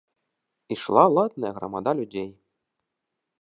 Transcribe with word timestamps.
Ішла 0.75 1.03
ладная 1.17 1.51
грамада 1.59 1.91
людзей. 2.01 2.29